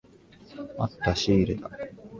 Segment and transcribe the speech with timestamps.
[0.79, 1.15] あった。
[1.15, 1.69] シールだ。